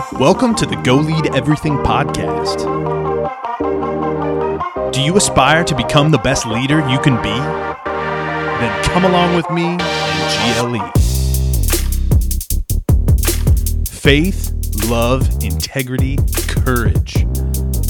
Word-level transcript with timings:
Welcome 0.00 0.54
to 0.54 0.64
the 0.64 0.76
Go 0.76 0.96
Lead 0.96 1.34
Everything 1.34 1.76
podcast. 1.76 2.64
Do 4.92 5.02
you 5.02 5.14
aspire 5.18 5.62
to 5.62 5.76
become 5.76 6.10
the 6.10 6.16
best 6.16 6.46
leader 6.46 6.78
you 6.88 6.98
can 6.98 7.20
be? 7.22 7.28
Then 7.28 8.84
come 8.84 9.04
along 9.04 9.36
with 9.36 9.50
me 9.50 9.76
and 9.78 10.56
GLE. 10.56 10.90
Faith, 13.84 14.54
love, 14.88 15.28
integrity, 15.42 16.16
courage. 16.48 17.26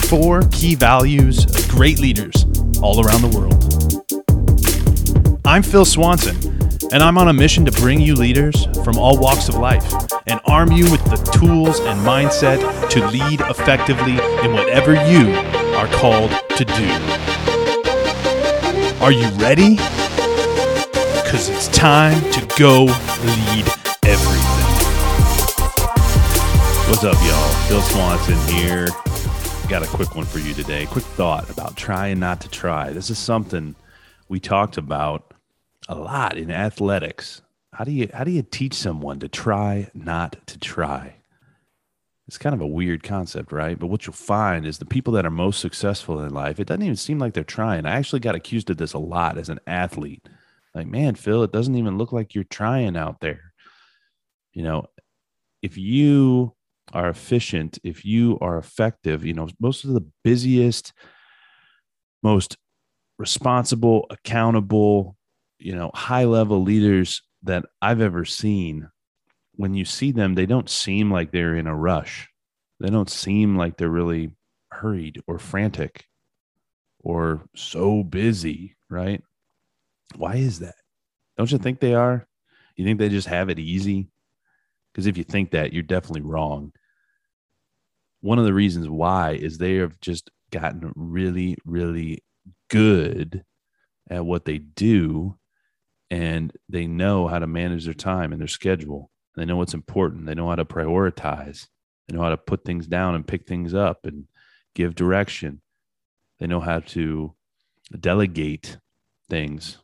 Four 0.08 0.42
key 0.50 0.74
values 0.74 1.44
of 1.44 1.68
great 1.68 2.00
leaders 2.00 2.44
all 2.82 3.06
around 3.06 3.22
the 3.22 3.28
world. 3.38 3.54
I'm 5.44 5.62
Phil 5.62 5.84
Swanson, 5.84 6.49
and 6.92 7.04
I'm 7.04 7.18
on 7.18 7.28
a 7.28 7.32
mission 7.32 7.64
to 7.66 7.72
bring 7.72 8.00
you 8.00 8.14
leaders 8.14 8.66
from 8.82 8.98
all 8.98 9.16
walks 9.16 9.48
of 9.48 9.54
life 9.54 9.92
and 10.26 10.40
arm 10.44 10.72
you 10.72 10.90
with 10.90 11.04
the 11.04 11.16
tools 11.38 11.78
and 11.80 12.00
mindset 12.00 12.58
to 12.90 13.06
lead 13.08 13.40
effectively 13.42 14.14
in 14.44 14.52
whatever 14.52 14.94
you 15.06 15.32
are 15.76 15.86
called 15.88 16.30
to 16.56 16.64
do. 16.64 16.90
Are 19.00 19.12
you 19.12 19.28
ready? 19.38 19.76
Because 21.22 21.48
it's 21.48 21.68
time 21.68 22.20
to 22.32 22.46
go 22.58 22.84
lead 22.84 23.66
everything. 24.04 24.50
What's 26.88 27.04
up, 27.04 27.14
y'all? 27.14 27.50
Phil 27.68 27.82
Swanson 27.82 28.36
here. 28.52 28.88
Got 29.68 29.84
a 29.84 29.86
quick 29.86 30.16
one 30.16 30.24
for 30.24 30.40
you 30.40 30.54
today. 30.54 30.86
Quick 30.86 31.04
thought 31.04 31.48
about 31.50 31.76
trying 31.76 32.18
not 32.18 32.40
to 32.40 32.48
try. 32.48 32.90
This 32.90 33.10
is 33.10 33.18
something 33.18 33.76
we 34.28 34.40
talked 34.40 34.76
about 34.76 35.32
a 35.90 35.96
lot 35.96 36.38
in 36.38 36.52
athletics. 36.52 37.42
How 37.74 37.84
do 37.84 37.90
you 37.90 38.08
how 38.14 38.24
do 38.24 38.30
you 38.30 38.42
teach 38.42 38.74
someone 38.74 39.18
to 39.20 39.28
try 39.28 39.90
not 39.92 40.36
to 40.46 40.58
try? 40.58 41.16
It's 42.28 42.38
kind 42.38 42.54
of 42.54 42.60
a 42.60 42.66
weird 42.66 43.02
concept, 43.02 43.50
right? 43.50 43.76
But 43.76 43.88
what 43.88 44.06
you'll 44.06 44.14
find 44.14 44.64
is 44.64 44.78
the 44.78 44.84
people 44.84 45.12
that 45.14 45.26
are 45.26 45.30
most 45.30 45.58
successful 45.58 46.22
in 46.22 46.32
life, 46.32 46.60
it 46.60 46.68
doesn't 46.68 46.82
even 46.82 46.94
seem 46.94 47.18
like 47.18 47.34
they're 47.34 47.42
trying. 47.42 47.86
I 47.86 47.96
actually 47.96 48.20
got 48.20 48.36
accused 48.36 48.70
of 48.70 48.76
this 48.76 48.92
a 48.92 48.98
lot 48.98 49.36
as 49.36 49.48
an 49.48 49.58
athlete. 49.66 50.28
Like, 50.72 50.86
man, 50.86 51.16
Phil, 51.16 51.42
it 51.42 51.50
doesn't 51.50 51.74
even 51.74 51.98
look 51.98 52.12
like 52.12 52.36
you're 52.36 52.44
trying 52.44 52.96
out 52.96 53.20
there. 53.20 53.52
You 54.52 54.62
know, 54.62 54.86
if 55.60 55.76
you 55.76 56.54
are 56.92 57.08
efficient, 57.08 57.80
if 57.82 58.04
you 58.04 58.38
are 58.40 58.58
effective, 58.58 59.24
you 59.24 59.34
know, 59.34 59.48
most 59.58 59.84
of 59.84 59.92
the 59.92 60.06
busiest, 60.22 60.92
most 62.22 62.56
responsible, 63.18 64.06
accountable, 64.08 65.16
you 65.60 65.74
know, 65.74 65.90
high 65.94 66.24
level 66.24 66.62
leaders 66.62 67.22
that 67.42 67.64
I've 67.80 68.00
ever 68.00 68.24
seen, 68.24 68.88
when 69.54 69.74
you 69.74 69.84
see 69.84 70.12
them, 70.12 70.34
they 70.34 70.46
don't 70.46 70.68
seem 70.68 71.10
like 71.10 71.30
they're 71.30 71.56
in 71.56 71.66
a 71.66 71.76
rush. 71.76 72.28
They 72.80 72.88
don't 72.88 73.10
seem 73.10 73.56
like 73.56 73.76
they're 73.76 73.88
really 73.88 74.30
hurried 74.70 75.22
or 75.26 75.38
frantic 75.38 76.06
or 77.00 77.44
so 77.54 78.02
busy, 78.02 78.76
right? 78.88 79.22
Why 80.16 80.36
is 80.36 80.60
that? 80.60 80.74
Don't 81.36 81.50
you 81.50 81.58
think 81.58 81.80
they 81.80 81.94
are? 81.94 82.26
You 82.76 82.84
think 82.84 82.98
they 82.98 83.08
just 83.08 83.28
have 83.28 83.48
it 83.48 83.58
easy? 83.58 84.08
Because 84.92 85.06
if 85.06 85.16
you 85.16 85.24
think 85.24 85.50
that, 85.52 85.72
you're 85.72 85.82
definitely 85.82 86.22
wrong. 86.22 86.72
One 88.22 88.38
of 88.38 88.44
the 88.44 88.54
reasons 88.54 88.88
why 88.88 89.32
is 89.32 89.58
they 89.58 89.76
have 89.76 90.00
just 90.00 90.30
gotten 90.50 90.92
really, 90.94 91.56
really 91.64 92.24
good 92.68 93.44
at 94.10 94.24
what 94.24 94.44
they 94.44 94.58
do 94.58 95.36
and 96.10 96.52
they 96.68 96.86
know 96.86 97.28
how 97.28 97.38
to 97.38 97.46
manage 97.46 97.84
their 97.84 97.94
time 97.94 98.32
and 98.32 98.40
their 98.40 98.48
schedule. 98.48 99.10
They 99.36 99.44
know 99.44 99.56
what's 99.56 99.74
important. 99.74 100.26
They 100.26 100.34
know 100.34 100.48
how 100.48 100.56
to 100.56 100.64
prioritize. 100.64 101.68
They 102.08 102.16
know 102.16 102.22
how 102.22 102.30
to 102.30 102.36
put 102.36 102.64
things 102.64 102.86
down 102.86 103.14
and 103.14 103.26
pick 103.26 103.46
things 103.46 103.74
up 103.74 104.04
and 104.04 104.26
give 104.74 104.94
direction. 104.94 105.62
They 106.40 106.46
know 106.46 106.60
how 106.60 106.80
to 106.80 107.34
delegate 107.98 108.78
things, 109.28 109.78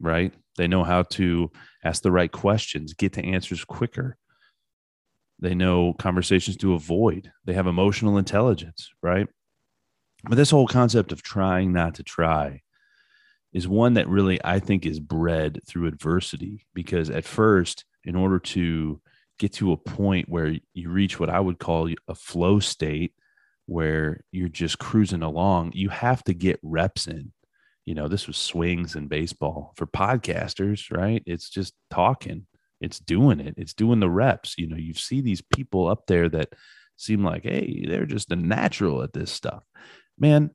right? 0.00 0.34
They 0.56 0.66
know 0.66 0.82
how 0.82 1.02
to 1.02 1.50
ask 1.84 2.02
the 2.02 2.10
right 2.10 2.30
questions, 2.30 2.94
get 2.94 3.12
to 3.14 3.24
answers 3.24 3.64
quicker. 3.64 4.16
They 5.38 5.54
know 5.54 5.92
conversations 5.92 6.56
to 6.58 6.74
avoid. 6.74 7.30
They 7.44 7.52
have 7.52 7.68
emotional 7.68 8.18
intelligence, 8.18 8.90
right? 9.02 9.28
But 10.24 10.34
this 10.34 10.50
whole 10.50 10.66
concept 10.66 11.12
of 11.12 11.22
trying 11.22 11.72
not 11.72 11.94
to 11.94 12.02
try 12.02 12.62
is 13.52 13.66
one 13.66 13.94
that 13.94 14.08
really 14.08 14.38
I 14.44 14.58
think 14.58 14.84
is 14.84 15.00
bred 15.00 15.60
through 15.66 15.86
adversity 15.86 16.66
because 16.74 17.10
at 17.10 17.24
first, 17.24 17.84
in 18.04 18.14
order 18.14 18.38
to 18.38 19.00
get 19.38 19.52
to 19.54 19.72
a 19.72 19.76
point 19.76 20.28
where 20.28 20.54
you 20.74 20.90
reach 20.90 21.18
what 21.18 21.30
I 21.30 21.40
would 21.40 21.58
call 21.58 21.88
a 22.08 22.14
flow 22.14 22.58
state 22.58 23.12
where 23.66 24.20
you're 24.32 24.48
just 24.48 24.78
cruising 24.78 25.22
along, 25.22 25.72
you 25.74 25.88
have 25.90 26.24
to 26.24 26.34
get 26.34 26.58
reps 26.62 27.06
in. 27.06 27.32
You 27.84 27.94
know, 27.94 28.08
this 28.08 28.26
was 28.26 28.36
swings 28.36 28.96
in 28.96 29.08
baseball 29.08 29.72
for 29.76 29.86
podcasters, 29.86 30.90
right? 30.94 31.22
It's 31.26 31.48
just 31.48 31.74
talking, 31.90 32.46
it's 32.80 32.98
doing 32.98 33.40
it, 33.40 33.54
it's 33.56 33.74
doing 33.74 34.00
the 34.00 34.10
reps. 34.10 34.54
You 34.58 34.68
know, 34.68 34.76
you 34.76 34.94
see 34.94 35.20
these 35.20 35.42
people 35.54 35.86
up 35.86 36.06
there 36.06 36.28
that 36.30 36.52
seem 36.96 37.24
like, 37.24 37.44
hey, 37.44 37.84
they're 37.86 38.06
just 38.06 38.32
a 38.32 38.36
natural 38.36 39.02
at 39.02 39.12
this 39.12 39.30
stuff. 39.30 39.64
Man, 40.18 40.50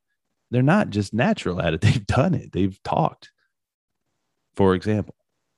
they're 0.53 0.61
not 0.61 0.91
just 0.91 1.13
natural 1.13 1.61
at 1.61 1.73
it. 1.73 1.81
They've 1.81 2.05
done 2.05 2.33
it. 2.33 2.51
They've 2.51 2.81
talked. 2.83 3.31
For 4.55 4.75
example, 4.75 5.15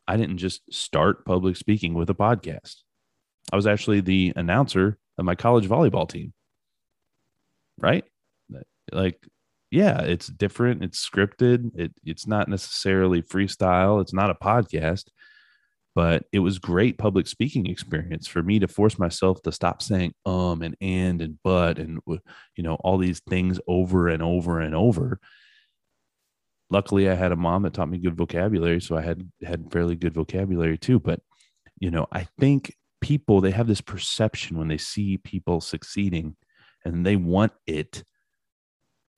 I 0.08 0.16
didn't 0.16 0.38
just 0.38 0.62
start 0.74 1.26
public 1.26 1.58
speaking 1.58 1.94
with 1.94 2.10
a 2.10 2.16
podcast. 2.16 2.78
I 3.52 3.58
was 3.58 3.68
actually 3.68 4.00
the 4.00 4.32
announcer 4.36 4.98
of 5.18 5.26
my 5.26 5.36
college 5.36 5.68
volleyball 5.68 6.10
team. 6.10 6.34
Right? 7.78 8.06
Like, 8.92 9.20
yeah, 9.70 10.02
it's 10.02 10.28
different. 10.28 10.84
It's 10.84 11.08
scripted. 11.08 11.72
It, 11.76 11.92
it's 12.06 12.26
not 12.26 12.48
necessarily 12.48 13.22
freestyle. 13.22 14.02
It's 14.02 14.14
not 14.14 14.30
a 14.30 14.36
podcast 14.36 15.06
but 15.96 16.26
it 16.34 16.40
was 16.40 16.60
great 16.60 16.98
public 16.98 17.26
speaking 17.26 17.66
experience 17.66 18.28
for 18.28 18.44
me 18.44 18.60
to 18.60 18.68
force 18.68 19.00
myself 19.00 19.42
to 19.42 19.52
stop 19.52 19.82
saying 19.82 20.14
um 20.26 20.62
and 20.62 20.76
and 20.82 21.22
and 21.22 21.40
but 21.44 21.80
and 21.80 22.00
you 22.08 22.64
know 22.64 22.76
all 22.76 22.98
these 22.98 23.22
things 23.30 23.60
over 23.68 24.10
and 24.10 24.22
over 24.22 24.60
and 24.60 24.76
over. 24.76 25.20
Luckily 26.70 27.10
i 27.10 27.16
had 27.16 27.32
a 27.32 27.38
mom 27.38 27.64
that 27.64 27.74
taught 27.74 27.90
me 27.90 27.98
good 27.98 28.18
vocabulary 28.18 28.82
so 28.82 28.98
i 28.98 29.02
had 29.02 29.30
had 29.44 29.72
fairly 29.72 29.96
good 29.96 30.14
vocabulary 30.14 30.78
too 30.78 31.00
but 31.00 31.22
you 31.80 31.92
know 31.92 32.08
i 32.12 32.28
think 32.40 32.76
people 33.02 33.40
they 33.40 33.52
have 33.52 33.68
this 33.68 33.82
perception 33.82 34.58
when 34.58 34.68
they 34.68 34.78
see 34.78 35.18
people 35.18 35.62
succeeding 35.62 36.36
and 36.84 37.06
they 37.06 37.16
want 37.16 37.54
it 37.68 38.04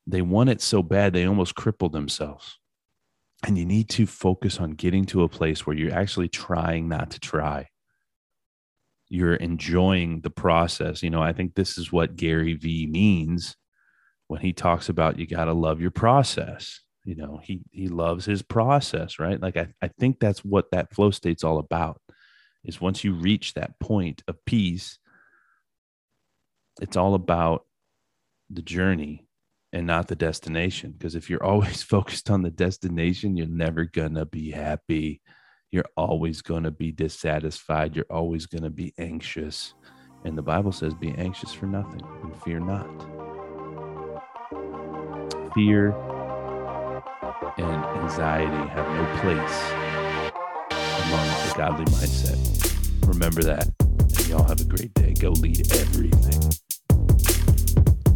they 0.05 0.21
want 0.21 0.49
it 0.49 0.61
so 0.61 0.83
bad 0.83 1.13
they 1.13 1.25
almost 1.25 1.55
cripple 1.55 1.91
themselves 1.91 2.59
and 3.45 3.57
you 3.57 3.65
need 3.65 3.89
to 3.89 4.05
focus 4.05 4.59
on 4.59 4.71
getting 4.71 5.05
to 5.05 5.23
a 5.23 5.29
place 5.29 5.65
where 5.65 5.75
you're 5.75 5.93
actually 5.93 6.27
trying 6.27 6.89
not 6.89 7.11
to 7.11 7.19
try. 7.19 7.67
You're 9.09 9.35
enjoying 9.35 10.21
the 10.21 10.29
process. 10.29 11.03
You 11.03 11.09
know, 11.09 11.21
I 11.21 11.33
think 11.33 11.53
this 11.53 11.77
is 11.77 11.91
what 11.91 12.15
Gary 12.15 12.53
Vee 12.53 12.87
means 12.87 13.55
when 14.27 14.41
he 14.41 14.53
talks 14.53 14.89
about 14.89 15.19
you 15.19 15.27
got 15.27 15.45
to 15.45 15.53
love 15.53 15.79
your 15.79 15.91
process. 15.91 16.81
You 17.05 17.15
know, 17.15 17.39
he 17.41 17.61
he 17.71 17.87
loves 17.87 18.25
his 18.25 18.41
process, 18.41 19.19
right? 19.19 19.41
Like 19.41 19.55
I, 19.55 19.67
I 19.81 19.87
think 19.87 20.19
that's 20.19 20.43
what 20.43 20.71
that 20.71 20.93
flow 20.93 21.11
state's 21.11 21.43
all 21.43 21.59
about. 21.59 22.01
Is 22.65 22.81
once 22.81 23.03
you 23.03 23.13
reach 23.13 23.53
that 23.53 23.79
point 23.79 24.23
of 24.27 24.43
peace, 24.45 24.99
it's 26.81 26.97
all 26.97 27.13
about 27.13 27.65
the 28.49 28.61
journey 28.61 29.26
and 29.73 29.87
not 29.87 30.07
the 30.07 30.15
destination. 30.15 30.91
Because 30.91 31.15
if 31.15 31.29
you're 31.29 31.43
always 31.51 31.83
focused 31.83 32.29
on 32.29 32.41
the 32.41 32.51
destination, 32.51 33.35
you're 33.35 33.47
never 33.47 33.85
going 33.85 34.15
to 34.15 34.25
be 34.25 34.51
happy. 34.51 35.21
You're 35.71 35.85
always 35.97 36.41
going 36.41 36.63
to 36.63 36.71
be 36.71 36.91
dissatisfied. 36.91 37.95
You're 37.95 38.05
always 38.09 38.45
going 38.45 38.63
to 38.63 38.69
be 38.69 38.93
anxious. 38.97 39.73
And 40.23 40.37
the 40.37 40.41
Bible 40.41 40.71
says, 40.71 40.93
be 40.93 41.13
anxious 41.17 41.53
for 41.53 41.65
nothing 41.65 42.01
and 42.23 42.35
fear 42.43 42.59
not. 42.59 42.87
Fear 45.53 45.95
and 47.57 47.85
anxiety 48.01 48.69
have 48.69 48.87
no 48.89 49.05
place 49.21 49.87
among 51.07 51.27
the 51.27 51.53
godly 51.57 51.85
mindset. 51.85 53.07
Remember 53.07 53.41
that. 53.43 53.69
And 53.79 54.27
y'all 54.27 54.43
have 54.43 54.61
a 54.61 54.65
great 54.65 54.93
day. 54.93 55.13
Go 55.13 55.29
lead 55.31 55.71
everything. 55.75 56.66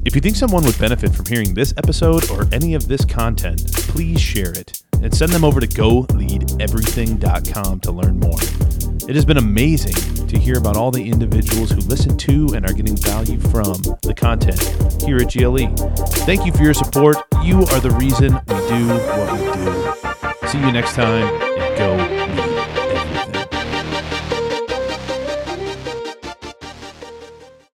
If 0.03 0.15
you 0.15 0.21
think 0.21 0.35
someone 0.35 0.65
would 0.65 0.79
benefit 0.79 1.13
from 1.13 1.27
hearing 1.27 1.53
this 1.53 1.75
episode 1.77 2.27
or 2.31 2.47
any 2.51 2.73
of 2.73 2.87
this 2.87 3.05
content, 3.05 3.71
please 3.73 4.19
share 4.19 4.51
it 4.51 4.81
and 5.01 5.13
send 5.13 5.31
them 5.31 5.43
over 5.43 5.59
to 5.59 5.67
goleadeverything.com 5.67 7.79
to 7.81 7.91
learn 7.91 8.19
more. 8.19 8.39
It 9.07 9.13
has 9.15 9.25
been 9.25 9.37
amazing 9.37 9.93
to 10.27 10.39
hear 10.39 10.57
about 10.57 10.75
all 10.75 10.89
the 10.89 11.07
individuals 11.07 11.69
who 11.69 11.81
listen 11.81 12.17
to 12.17 12.47
and 12.55 12.67
are 12.67 12.73
getting 12.73 12.97
value 12.97 13.39
from 13.39 13.73
the 14.01 14.15
content 14.15 14.59
here 15.03 15.17
at 15.17 15.31
GLE. 15.31 15.67
Thank 16.25 16.47
you 16.47 16.51
for 16.51 16.63
your 16.63 16.73
support. 16.73 17.17
You 17.43 17.59
are 17.59 17.79
the 17.79 17.91
reason 17.91 18.33
we 18.33 18.55
do 18.69 18.87
what 19.17 19.33
we 19.33 19.41
do. 19.53 19.83
See 20.47 20.57
you 20.59 20.71
next 20.71 20.95
time. 20.95 21.50